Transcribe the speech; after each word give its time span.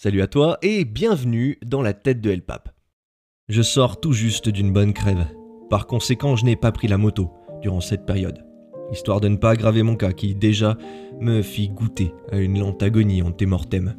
Salut 0.00 0.22
à 0.22 0.28
toi 0.28 0.58
et 0.62 0.84
bienvenue 0.84 1.58
dans 1.66 1.82
la 1.82 1.92
tête 1.92 2.20
de 2.20 2.30
El 2.30 2.42
Pape. 2.42 2.68
Je 3.48 3.62
sors 3.62 3.98
tout 3.98 4.12
juste 4.12 4.48
d'une 4.48 4.72
bonne 4.72 4.92
crève. 4.92 5.26
Par 5.70 5.88
conséquent, 5.88 6.36
je 6.36 6.44
n'ai 6.44 6.54
pas 6.54 6.70
pris 6.70 6.86
la 6.86 6.98
moto 6.98 7.32
durant 7.62 7.80
cette 7.80 8.06
période, 8.06 8.44
histoire 8.92 9.20
de 9.20 9.26
ne 9.26 9.34
pas 9.34 9.50
aggraver 9.50 9.82
mon 9.82 9.96
cas 9.96 10.12
qui 10.12 10.36
déjà 10.36 10.78
me 11.18 11.42
fit 11.42 11.70
goûter 11.70 12.12
à 12.30 12.36
une 12.38 12.60
lente 12.60 12.80
agonie 12.80 13.22
en 13.22 13.32
mortem. 13.48 13.96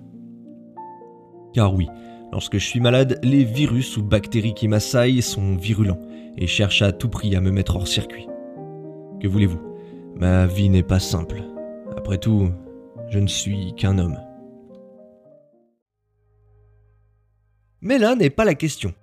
Car 1.54 1.73
oui, 1.73 1.89
lorsque 2.31 2.59
je 2.59 2.66
suis 2.66 2.79
malade, 2.79 3.20
les 3.21 3.43
virus 3.43 3.97
ou 3.97 4.02
bactéries 4.02 4.54
qui 4.54 4.70
m'assaillent 4.70 5.21
sont 5.21 5.57
virulents 5.57 6.00
et 6.38 6.47
cherchent 6.47 6.81
à 6.81 6.93
tout 6.93 7.09
prix 7.09 7.36
à 7.36 7.41
me 7.41 7.52
mettre 7.52 7.75
hors 7.75 7.89
circuit. 7.89 8.25
Que 9.20 9.27
voulez-vous? 9.27 9.59
Ma 10.16 10.47
vie 10.47 10.70
n'est 10.70 10.81
pas 10.81 11.00
simple. 11.00 11.43
Après 11.97 12.20
tout, 12.20 12.52
je 13.09 13.20
ne 13.20 13.27
suis 13.27 13.73
qu'un 13.73 13.97
homme. 13.97 14.18
Mais 17.82 17.97
là 17.97 18.15
n'est 18.15 18.29
pas 18.29 18.46
la 18.46 18.56
question. 18.56 18.93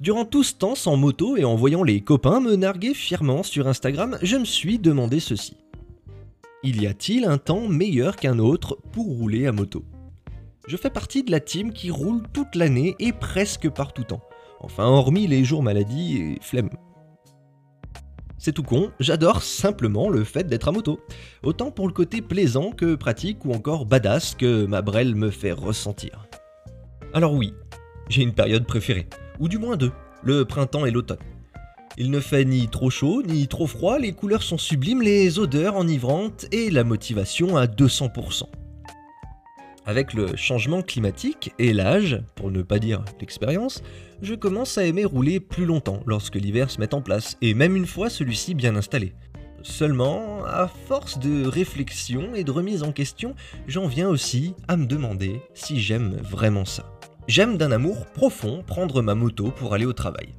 Durant 0.00 0.24
tout 0.24 0.42
ce 0.42 0.54
temps 0.54 0.74
sans 0.74 0.96
moto 0.96 1.36
et 1.36 1.44
en 1.44 1.56
voyant 1.56 1.82
les 1.82 2.02
copains 2.02 2.40
me 2.40 2.56
narguer 2.56 2.94
fièrement 2.94 3.42
sur 3.42 3.66
Instagram, 3.66 4.18
je 4.22 4.36
me 4.36 4.44
suis 4.44 4.78
demandé 4.78 5.18
ceci. 5.18 5.56
Il 6.62 6.82
y 6.82 6.86
a-t-il 6.86 7.24
un 7.24 7.38
temps 7.38 7.68
meilleur 7.68 8.16
qu'un 8.16 8.38
autre 8.38 8.78
pour 8.92 9.06
rouler 9.06 9.46
à 9.46 9.52
moto? 9.52 9.84
Je 10.66 10.76
fais 10.76 10.90
partie 10.90 11.22
de 11.22 11.30
la 11.30 11.40
team 11.40 11.72
qui 11.72 11.90
roule 11.90 12.22
toute 12.32 12.54
l'année 12.54 12.94
et 12.98 13.12
presque 13.12 13.70
par 13.70 13.92
tout 13.94 14.04
temps. 14.04 14.22
Enfin, 14.60 14.84
hormis 14.84 15.26
les 15.26 15.44
jours 15.44 15.62
maladie 15.62 16.18
et 16.18 16.38
flemme. 16.42 16.68
C'est 18.36 18.52
tout 18.52 18.62
con, 18.62 18.92
j'adore 19.00 19.42
simplement 19.42 20.08
le 20.08 20.22
fait 20.22 20.44
d'être 20.44 20.68
à 20.68 20.72
moto. 20.72 21.00
Autant 21.42 21.70
pour 21.70 21.88
le 21.88 21.94
côté 21.94 22.20
plaisant 22.22 22.72
que 22.72 22.94
pratique 22.94 23.44
ou 23.44 23.52
encore 23.52 23.86
badass 23.86 24.34
que 24.34 24.66
ma 24.66 24.82
brelle 24.82 25.14
me 25.14 25.30
fait 25.30 25.52
ressentir. 25.52 26.26
Alors 27.14 27.32
oui, 27.32 27.52
j'ai 28.08 28.22
une 28.22 28.34
période 28.34 28.66
préférée, 28.66 29.06
ou 29.38 29.48
du 29.48 29.58
moins 29.58 29.76
deux, 29.76 29.92
le 30.22 30.44
printemps 30.44 30.86
et 30.86 30.90
l'automne. 30.90 31.18
Il 31.96 32.10
ne 32.10 32.20
fait 32.20 32.44
ni 32.44 32.68
trop 32.68 32.90
chaud 32.90 33.22
ni 33.26 33.48
trop 33.48 33.66
froid, 33.66 33.98
les 33.98 34.12
couleurs 34.12 34.42
sont 34.42 34.58
sublimes, 34.58 35.02
les 35.02 35.38
odeurs 35.38 35.76
enivrantes 35.76 36.46
et 36.52 36.70
la 36.70 36.84
motivation 36.84 37.56
à 37.56 37.66
200%. 37.66 38.44
Avec 39.84 40.12
le 40.12 40.36
changement 40.36 40.82
climatique 40.82 41.54
et 41.58 41.72
l'âge, 41.72 42.22
pour 42.36 42.50
ne 42.50 42.62
pas 42.62 42.78
dire 42.78 43.04
l'expérience, 43.20 43.82
je 44.20 44.34
commence 44.34 44.76
à 44.76 44.84
aimer 44.84 45.06
rouler 45.06 45.40
plus 45.40 45.64
longtemps 45.64 46.02
lorsque 46.06 46.36
l'hiver 46.36 46.70
se 46.70 46.78
met 46.78 46.94
en 46.94 47.00
place, 47.00 47.36
et 47.40 47.54
même 47.54 47.74
une 47.74 47.86
fois 47.86 48.10
celui-ci 48.10 48.54
bien 48.54 48.76
installé. 48.76 49.14
Seulement, 49.62 50.44
à 50.44 50.68
force 50.68 51.18
de 51.18 51.46
réflexion 51.46 52.34
et 52.34 52.44
de 52.44 52.50
remise 52.50 52.82
en 52.82 52.92
question, 52.92 53.34
j'en 53.66 53.86
viens 53.86 54.08
aussi 54.08 54.54
à 54.68 54.76
me 54.76 54.86
demander 54.86 55.40
si 55.54 55.80
j'aime 55.80 56.16
vraiment 56.22 56.64
ça. 56.64 56.97
J'aime 57.28 57.58
d'un 57.58 57.72
amour 57.72 58.06
profond 58.06 58.64
prendre 58.66 59.02
ma 59.02 59.14
moto 59.14 59.50
pour 59.50 59.74
aller 59.74 59.84
au 59.84 59.92
travail. 59.92 60.30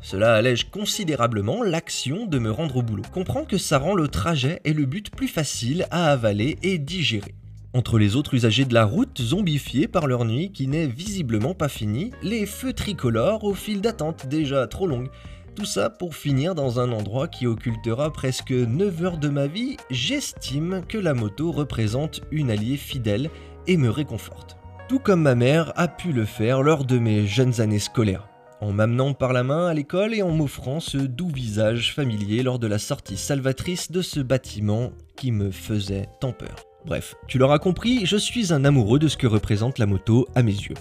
Cela 0.00 0.34
allège 0.34 0.70
considérablement 0.70 1.62
l'action 1.62 2.24
de 2.24 2.38
me 2.38 2.50
rendre 2.50 2.76
au 2.76 2.82
boulot. 2.82 3.02
Comprends 3.12 3.44
que 3.44 3.58
ça 3.58 3.78
rend 3.78 3.94
le 3.94 4.08
trajet 4.08 4.58
et 4.64 4.72
le 4.72 4.86
but 4.86 5.10
plus 5.10 5.28
facile 5.28 5.86
à 5.90 6.10
avaler 6.10 6.56
et 6.62 6.78
digérer. 6.78 7.34
Entre 7.74 7.98
les 7.98 8.16
autres 8.16 8.32
usagers 8.32 8.64
de 8.64 8.72
la 8.72 8.86
route 8.86 9.20
zombifiés 9.20 9.88
par 9.88 10.06
leur 10.06 10.24
nuit 10.24 10.52
qui 10.52 10.68
n'est 10.68 10.86
visiblement 10.86 11.52
pas 11.52 11.68
finie, 11.68 12.12
les 12.22 12.46
feux 12.46 12.72
tricolores 12.72 13.44
au 13.44 13.52
fil 13.52 13.82
d'attente 13.82 14.26
déjà 14.26 14.66
trop 14.66 14.86
longues, 14.86 15.10
tout 15.54 15.66
ça 15.66 15.90
pour 15.90 16.16
finir 16.16 16.54
dans 16.54 16.80
un 16.80 16.92
endroit 16.92 17.28
qui 17.28 17.46
occultera 17.46 18.10
presque 18.10 18.52
9 18.52 19.04
heures 19.04 19.18
de 19.18 19.28
ma 19.28 19.48
vie, 19.48 19.76
j'estime 19.90 20.82
que 20.88 20.96
la 20.96 21.12
moto 21.12 21.52
représente 21.52 22.22
une 22.30 22.50
alliée 22.50 22.78
fidèle 22.78 23.28
et 23.66 23.76
me 23.76 23.90
réconforte 23.90 24.56
tout 24.92 24.98
comme 24.98 25.22
ma 25.22 25.34
mère 25.34 25.72
a 25.76 25.88
pu 25.88 26.12
le 26.12 26.26
faire 26.26 26.62
lors 26.62 26.84
de 26.84 26.98
mes 26.98 27.26
jeunes 27.26 27.62
années 27.62 27.78
scolaires, 27.78 28.28
en 28.60 28.72
m'amenant 28.72 29.14
par 29.14 29.32
la 29.32 29.42
main 29.42 29.66
à 29.66 29.72
l'école 29.72 30.12
et 30.12 30.20
en 30.20 30.28
m'offrant 30.28 30.80
ce 30.80 30.98
doux 30.98 31.30
visage 31.30 31.94
familier 31.94 32.42
lors 32.42 32.58
de 32.58 32.66
la 32.66 32.78
sortie 32.78 33.16
salvatrice 33.16 33.90
de 33.90 34.02
ce 34.02 34.20
bâtiment 34.20 34.92
qui 35.16 35.32
me 35.32 35.50
faisait 35.50 36.10
tant 36.20 36.32
peur. 36.32 36.56
Bref, 36.84 37.14
tu 37.26 37.38
l'auras 37.38 37.58
compris, 37.58 38.04
je 38.04 38.18
suis 38.18 38.52
un 38.52 38.66
amoureux 38.66 38.98
de 38.98 39.08
ce 39.08 39.16
que 39.16 39.26
représente 39.26 39.78
la 39.78 39.86
moto 39.86 40.28
à 40.34 40.42
mes 40.42 40.52
yeux. 40.52 40.76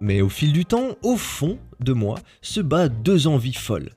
Mais 0.00 0.20
au 0.20 0.28
fil 0.28 0.52
du 0.52 0.64
temps, 0.64 0.90
au 1.02 1.16
fond 1.16 1.58
de 1.80 1.92
moi, 1.92 2.20
se 2.42 2.60
bat 2.60 2.88
deux 2.88 3.26
envies 3.26 3.54
folles 3.54 3.90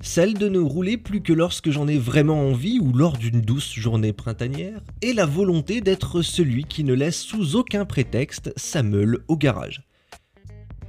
celle 0.00 0.34
de 0.34 0.48
ne 0.48 0.58
rouler 0.58 0.96
plus 0.96 1.22
que 1.22 1.32
lorsque 1.32 1.70
j'en 1.70 1.88
ai 1.88 1.98
vraiment 1.98 2.48
envie 2.48 2.78
ou 2.78 2.92
lors 2.92 3.16
d'une 3.16 3.40
douce 3.40 3.72
journée 3.74 4.12
printanière, 4.12 4.80
et 5.02 5.12
la 5.12 5.26
volonté 5.26 5.80
d'être 5.80 6.22
celui 6.22 6.64
qui 6.64 6.84
ne 6.84 6.94
laisse 6.94 7.20
sous 7.20 7.56
aucun 7.56 7.84
prétexte 7.84 8.52
sa 8.56 8.82
meule 8.82 9.18
au 9.28 9.36
garage. 9.36 9.82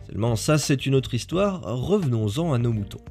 Seulement 0.08 0.36
ça 0.36 0.58
c'est 0.58 0.86
une 0.86 0.96
autre 0.96 1.14
histoire, 1.14 1.62
revenons-en 1.62 2.54
à 2.54 2.58
nos 2.58 2.72
moutons. 2.72 3.04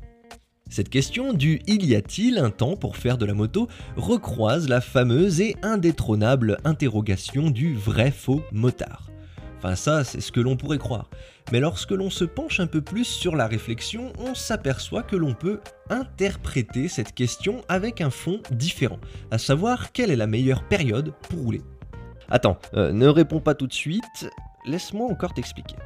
Cette 0.71 0.91
question 0.91 1.33
du 1.33 1.61
il 1.67 1.87
y 1.87 1.97
a-t-il 1.97 2.39
un 2.39 2.51
temps 2.51 2.77
pour 2.77 2.97
faire 2.97 3.17
de 3.17 3.25
la 3.25 3.35
moto 3.35 3.69
recroise 3.97 4.69
la 4.69 4.81
fameuse 4.81 5.41
et 5.41 5.57
indétrônable 5.63 6.59
interrogation 6.65 7.51
du 7.51 7.75
vrai 7.75 8.11
faux 8.11 8.43
motard. 8.53 9.08
Enfin 9.59 9.75
ça, 9.75 10.05
c'est 10.05 10.21
ce 10.21 10.31
que 10.31 10.41
l'on 10.41 10.57
pourrait 10.57 10.79
croire. 10.79 11.11
Mais 11.51 11.59
lorsque 11.59 11.91
l'on 11.91 12.11
se 12.11 12.25
penche 12.25 12.61
un 12.61 12.69
peu 12.69 12.81
plus 12.81 13.05
sur 13.05 13.35
la 13.35 13.49
réflexion, 13.49 14.13
on 14.19 14.35
s'aperçoit 14.35 15.03
que 15.03 15.17
l'on 15.17 15.35
peut 15.35 15.61
interpréter 15.91 16.89
cette 16.89 17.13
question 17.13 17.63
avec 17.69 18.01
un 18.01 18.11
fond 18.11 18.41
différent, 18.53 19.01
à 19.33 19.39
savoir 19.39 19.91
quelle 19.93 20.11
est 20.11 20.17
la 20.17 20.29
meilleure 20.29 20.63
période 20.63 21.13
pour 21.29 21.41
rouler. 21.41 21.63
Attends, 22.31 22.59
euh, 22.75 22.93
ne 22.93 23.09
réponds 23.09 23.41
pas 23.41 23.55
tout 23.55 23.67
de 23.67 23.73
suite, 23.73 24.31
laisse-moi 24.67 25.11
encore 25.11 25.35
t'expliquer. 25.35 25.77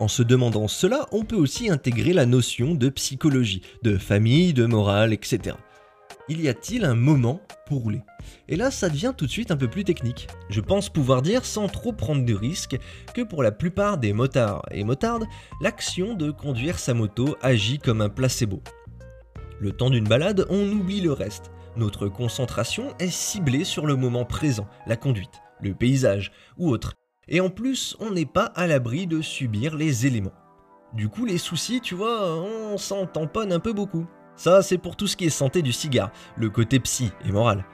En 0.00 0.08
se 0.08 0.22
demandant 0.22 0.68
cela, 0.68 1.06
on 1.12 1.24
peut 1.24 1.36
aussi 1.36 1.68
intégrer 1.68 2.12
la 2.12 2.24
notion 2.24 2.74
de 2.74 2.88
psychologie, 2.88 3.62
de 3.82 3.98
famille, 3.98 4.54
de 4.54 4.64
morale, 4.64 5.12
etc 5.12 5.56
il 6.28 6.40
y 6.40 6.48
a-t-il 6.48 6.84
un 6.84 6.94
moment 6.94 7.40
pour 7.66 7.82
rouler? 7.82 8.02
Et 8.48 8.56
là, 8.56 8.70
ça 8.70 8.88
devient 8.88 9.14
tout 9.16 9.26
de 9.26 9.30
suite 9.30 9.50
un 9.50 9.56
peu 9.56 9.68
plus 9.68 9.84
technique. 9.84 10.28
Je 10.48 10.60
pense 10.60 10.88
pouvoir 10.88 11.22
dire, 11.22 11.44
sans 11.44 11.68
trop 11.68 11.92
prendre 11.92 12.24
de 12.24 12.34
risques, 12.34 12.78
que 13.14 13.22
pour 13.22 13.42
la 13.42 13.52
plupart 13.52 13.98
des 13.98 14.12
motards 14.12 14.62
et 14.70 14.84
motardes, 14.84 15.26
l'action 15.60 16.14
de 16.14 16.30
conduire 16.30 16.78
sa 16.78 16.94
moto 16.94 17.36
agit 17.42 17.78
comme 17.78 18.00
un 18.00 18.08
placebo. 18.08 18.62
Le 19.60 19.72
temps 19.72 19.90
d'une 19.90 20.08
balade, 20.08 20.46
on 20.50 20.70
oublie 20.70 21.00
le 21.00 21.12
reste. 21.12 21.50
Notre 21.76 22.08
concentration 22.08 22.94
est 22.98 23.10
ciblée 23.10 23.64
sur 23.64 23.86
le 23.86 23.96
moment 23.96 24.24
présent, 24.24 24.66
la 24.86 24.96
conduite, 24.96 25.42
le 25.60 25.74
paysage 25.74 26.32
ou 26.56 26.70
autre. 26.70 26.94
Et 27.28 27.40
en 27.40 27.50
plus, 27.50 27.96
on 28.00 28.10
n'est 28.10 28.26
pas 28.26 28.46
à 28.46 28.66
l'abri 28.66 29.06
de 29.06 29.20
subir 29.20 29.76
les 29.76 30.06
éléments. 30.06 30.32
Du 30.94 31.08
coup, 31.08 31.26
les 31.26 31.38
soucis, 31.38 31.80
tu 31.80 31.94
vois, 31.94 32.34
on 32.36 32.78
s'en 32.78 33.06
tamponne 33.06 33.52
un 33.52 33.60
peu 33.60 33.72
beaucoup. 33.72 34.06
Ça, 34.38 34.62
c'est 34.62 34.78
pour 34.78 34.94
tout 34.94 35.08
ce 35.08 35.16
qui 35.16 35.24
est 35.24 35.30
santé 35.30 35.62
du 35.62 35.72
cigare, 35.72 36.12
le 36.36 36.48
côté 36.48 36.78
psy 36.78 37.10
et 37.26 37.32
moral. 37.32 37.64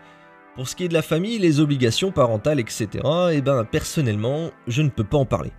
Pour 0.54 0.66
ce 0.66 0.74
qui 0.74 0.84
est 0.84 0.88
de 0.88 0.94
la 0.94 1.02
famille, 1.02 1.38
les 1.38 1.60
obligations 1.60 2.10
parentales, 2.10 2.58
etc., 2.58 2.88
eh 3.32 3.42
ben 3.42 3.64
personnellement, 3.64 4.50
je 4.66 4.80
ne 4.80 4.88
peux 4.88 5.04
pas 5.04 5.18
en 5.18 5.26
parler. 5.26 5.52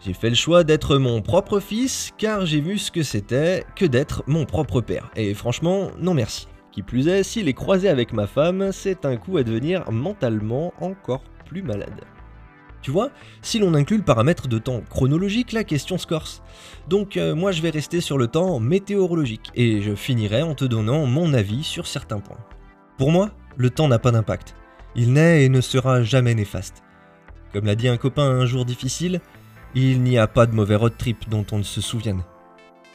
J'ai 0.00 0.14
fait 0.14 0.30
le 0.30 0.34
choix 0.34 0.64
d'être 0.64 0.98
mon 0.98 1.22
propre 1.22 1.60
fils 1.60 2.12
car 2.18 2.44
j'ai 2.44 2.60
vu 2.60 2.76
ce 2.78 2.90
que 2.90 3.04
c'était 3.04 3.64
que 3.76 3.84
d'être 3.84 4.24
mon 4.26 4.46
propre 4.46 4.80
père. 4.80 5.10
Et 5.14 5.32
franchement, 5.32 5.92
non 6.00 6.12
merci. 6.12 6.48
Qui 6.72 6.82
plus 6.82 7.06
est, 7.06 7.22
s'il 7.22 7.48
est 7.48 7.54
croisé 7.54 7.88
avec 7.88 8.12
ma 8.12 8.26
femme, 8.26 8.70
c'est 8.72 9.04
un 9.04 9.16
coup 9.16 9.36
à 9.36 9.44
devenir 9.44 9.88
mentalement 9.92 10.74
encore 10.80 11.22
plus 11.46 11.62
malade. 11.62 12.00
Tu 12.82 12.90
vois, 12.90 13.10
si 13.42 13.58
l'on 13.58 13.74
inclut 13.74 13.96
le 13.96 14.04
paramètre 14.04 14.48
de 14.48 14.58
temps 14.58 14.82
chronologique, 14.88 15.52
la 15.52 15.64
question 15.64 15.98
se 15.98 16.06
corse. 16.06 16.42
Donc 16.88 17.16
euh, 17.16 17.34
moi 17.34 17.52
je 17.52 17.60
vais 17.60 17.70
rester 17.70 18.00
sur 18.00 18.18
le 18.18 18.28
temps 18.28 18.60
météorologique 18.60 19.50
et 19.54 19.82
je 19.82 19.94
finirai 19.94 20.42
en 20.42 20.54
te 20.54 20.64
donnant 20.64 21.06
mon 21.06 21.34
avis 21.34 21.64
sur 21.64 21.86
certains 21.86 22.20
points. 22.20 22.38
Pour 22.96 23.10
moi, 23.10 23.30
le 23.56 23.70
temps 23.70 23.88
n'a 23.88 23.98
pas 23.98 24.12
d'impact. 24.12 24.54
Il 24.94 25.12
n'est 25.12 25.44
et 25.44 25.48
ne 25.48 25.60
sera 25.60 26.02
jamais 26.02 26.34
néfaste. 26.34 26.82
Comme 27.52 27.66
l'a 27.66 27.74
dit 27.74 27.88
un 27.88 27.96
copain 27.96 28.24
un 28.24 28.46
jour 28.46 28.64
difficile, 28.64 29.20
il 29.74 30.02
n'y 30.02 30.18
a 30.18 30.26
pas 30.26 30.46
de 30.46 30.54
mauvais 30.54 30.76
road 30.76 30.94
trip 30.96 31.28
dont 31.28 31.46
on 31.52 31.58
ne 31.58 31.62
se 31.62 31.80
souvienne 31.80 32.22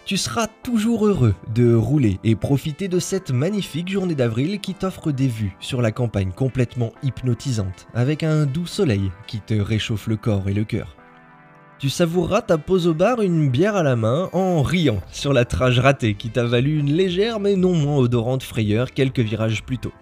tu 0.06 0.18
seras 0.18 0.48
toujours 0.64 1.08
heureux 1.08 1.34
de 1.54 1.74
rouler 1.74 2.20
et 2.24 2.36
profiter 2.36 2.88
de 2.88 3.00
cette 3.00 3.32
magnifique 3.32 3.90
journée 3.90 4.16
d'avril 4.16 4.60
qui 4.60 4.74
t'offre 4.74 5.12
des 5.12 5.28
vues 5.28 5.56
sur 5.60 5.82
la 5.82 5.92
campagne 5.92 6.32
complètement 6.32 6.92
hypnotisante, 7.04 7.88
avec 7.94 8.24
un 8.24 8.46
doux 8.46 8.66
soleil 8.66 9.12
qui 9.28 9.40
te 9.40 9.54
réchauffe 9.54 10.08
le 10.08 10.18
corps 10.18 10.50
et 10.50 10.54
le 10.54 10.66
cœur. 10.66 10.98
Tu 11.80 11.90
savoureras 11.90 12.42
ta 12.42 12.58
pause 12.58 12.88
au 12.88 12.94
bar 12.94 13.22
une 13.22 13.50
bière 13.50 13.76
à 13.76 13.84
la 13.84 13.96
main 13.96 14.30
en 14.34 14.62
riant 14.62 15.02
sur 15.12 15.34
la 15.34 15.46
trage 15.46 15.80
ratée 15.80 16.16
qui 16.16 16.30
t'a 16.30 16.44
valu 16.44 16.80
une 16.80 16.94
légère 16.94 17.40
mais 17.40 17.56
non 17.56 17.74
moins 17.74 17.98
odorante 17.98 18.44
frayeur 18.44 18.92
quelques 18.92 19.20
virages 19.20 19.64
plus 19.64 19.78
tôt. 19.78 19.94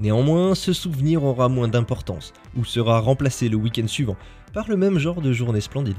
Néanmoins, 0.00 0.54
ce 0.54 0.72
souvenir 0.72 1.24
aura 1.24 1.48
moins 1.48 1.66
d'importance, 1.66 2.32
ou 2.56 2.64
sera 2.64 3.00
remplacé 3.00 3.48
le 3.48 3.56
week-end 3.56 3.88
suivant 3.88 4.16
par 4.52 4.68
le 4.68 4.76
même 4.76 4.98
genre 4.98 5.20
de 5.20 5.32
journée 5.32 5.60
splendide. 5.60 5.96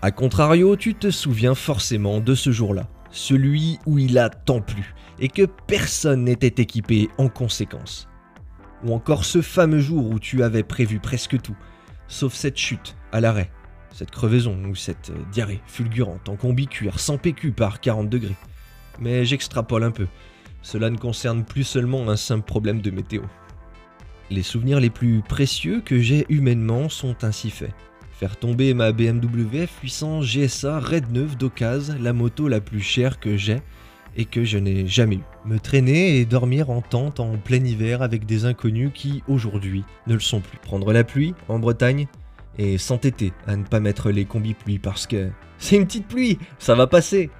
A 0.00 0.12
contrario, 0.12 0.76
tu 0.76 0.94
te 0.94 1.10
souviens 1.10 1.56
forcément 1.56 2.20
de 2.20 2.36
ce 2.36 2.52
jour-là, 2.52 2.88
celui 3.10 3.80
où 3.84 3.98
il 3.98 4.16
a 4.16 4.30
tant 4.30 4.60
plu 4.60 4.94
et 5.18 5.26
que 5.26 5.42
personne 5.42 6.22
n'était 6.22 6.62
équipé 6.62 7.08
en 7.18 7.28
conséquence. 7.28 8.08
Ou 8.84 8.94
encore 8.94 9.24
ce 9.24 9.42
fameux 9.42 9.80
jour 9.80 10.08
où 10.08 10.20
tu 10.20 10.44
avais 10.44 10.62
prévu 10.62 11.00
presque 11.00 11.42
tout, 11.42 11.56
sauf 12.06 12.32
cette 12.32 12.56
chute 12.56 12.96
à 13.10 13.20
l'arrêt, 13.20 13.50
cette 13.92 14.12
crevaison 14.12 14.56
ou 14.66 14.76
cette 14.76 15.10
diarrhée 15.32 15.60
fulgurante 15.66 16.28
en 16.28 16.36
combi 16.36 16.68
cuir 16.68 17.00
sans 17.00 17.18
PQ 17.18 17.50
par 17.50 17.80
40 17.80 18.08
degrés. 18.08 18.36
Mais 19.00 19.24
j'extrapole 19.24 19.82
un 19.82 19.90
peu. 19.90 20.06
Cela 20.62 20.90
ne 20.90 20.96
concerne 20.96 21.44
plus 21.44 21.64
seulement 21.64 22.08
un 22.08 22.16
simple 22.16 22.46
problème 22.46 22.80
de 22.80 22.92
météo. 22.92 23.22
Les 24.30 24.44
souvenirs 24.44 24.78
les 24.78 24.90
plus 24.90 25.22
précieux 25.22 25.80
que 25.80 25.98
j'ai 25.98 26.24
humainement 26.28 26.88
sont 26.88 27.24
ainsi 27.24 27.50
faits. 27.50 27.74
Faire 28.18 28.36
tomber 28.36 28.74
ma 28.74 28.90
BMW 28.90 29.66
F800 29.66 30.24
GSA 30.24 30.80
Red 30.80 31.12
9 31.12 31.38
d'occasion, 31.38 31.94
la 32.00 32.12
moto 32.12 32.48
la 32.48 32.60
plus 32.60 32.80
chère 32.80 33.20
que 33.20 33.36
j'ai 33.36 33.60
et 34.16 34.24
que 34.24 34.42
je 34.42 34.58
n'ai 34.58 34.88
jamais 34.88 35.16
eue. 35.16 35.24
Me 35.44 35.60
traîner 35.60 36.16
et 36.16 36.24
dormir 36.24 36.68
en 36.68 36.80
tente 36.80 37.20
en 37.20 37.38
plein 37.38 37.64
hiver 37.64 38.02
avec 38.02 38.26
des 38.26 38.44
inconnus 38.44 38.90
qui, 38.92 39.22
aujourd'hui, 39.28 39.84
ne 40.08 40.14
le 40.14 40.20
sont 40.20 40.40
plus. 40.40 40.58
Prendre 40.58 40.92
la 40.92 41.04
pluie 41.04 41.32
en 41.46 41.60
Bretagne 41.60 42.08
et 42.58 42.76
s'entêter 42.76 43.32
à 43.46 43.54
ne 43.54 43.62
pas 43.62 43.78
mettre 43.78 44.10
les 44.10 44.24
combis 44.24 44.54
pluie 44.54 44.80
parce 44.80 45.06
que 45.06 45.30
c'est 45.58 45.76
une 45.76 45.86
petite 45.86 46.08
pluie, 46.08 46.40
ça 46.58 46.74
va 46.74 46.88
passer. 46.88 47.30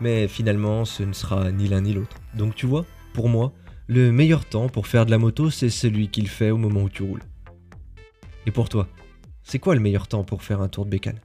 Mais 0.00 0.28
finalement, 0.28 0.84
ce 0.84 1.02
ne 1.02 1.12
sera 1.12 1.50
ni 1.50 1.66
l'un 1.66 1.80
ni 1.80 1.92
l'autre. 1.92 2.18
Donc 2.34 2.54
tu 2.54 2.66
vois, 2.66 2.86
pour 3.14 3.28
moi, 3.28 3.52
le 3.88 4.12
meilleur 4.12 4.44
temps 4.44 4.68
pour 4.68 4.86
faire 4.86 5.06
de 5.06 5.10
la 5.10 5.18
moto, 5.18 5.50
c'est 5.50 5.70
celui 5.70 6.06
qu'il 6.06 6.28
fait 6.28 6.52
au 6.52 6.56
moment 6.56 6.82
où 6.82 6.88
tu 6.88 7.02
roules. 7.02 7.24
Et 8.46 8.52
pour 8.52 8.68
toi, 8.68 8.86
c'est 9.44 9.58
quoi 9.58 9.74
le 9.74 9.80
meilleur 9.80 10.08
temps 10.08 10.24
pour 10.24 10.42
faire 10.42 10.60
un 10.60 10.68
tour 10.68 10.84
de 10.84 10.90
bécane? 10.90 11.20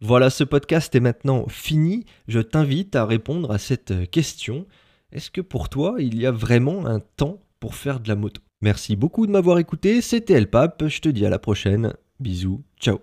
Voilà, 0.00 0.30
ce 0.30 0.44
podcast 0.44 0.94
est 0.94 1.00
maintenant 1.00 1.46
fini. 1.48 2.06
Je 2.26 2.40
t'invite 2.40 2.96
à 2.96 3.04
répondre 3.04 3.50
à 3.50 3.58
cette 3.58 4.10
question. 4.10 4.66
Est-ce 5.12 5.30
que 5.30 5.42
pour 5.42 5.68
toi, 5.68 5.96
il 5.98 6.18
y 6.18 6.26
a 6.26 6.32
vraiment 6.32 6.86
un 6.86 7.00
temps 7.00 7.38
pour 7.60 7.74
faire 7.74 8.00
de 8.00 8.08
la 8.08 8.16
moto? 8.16 8.40
Merci 8.62 8.96
beaucoup 8.96 9.26
de 9.26 9.32
m'avoir 9.32 9.58
écouté, 9.58 10.00
c'était 10.00 10.34
El 10.34 10.48
Pape, 10.48 10.86
je 10.86 11.00
te 11.00 11.08
dis 11.08 11.26
à 11.26 11.30
la 11.30 11.38
prochaine. 11.38 11.94
Bisous, 12.18 12.62
ciao 12.78 13.00